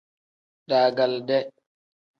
Daagaliide. 0.69 1.39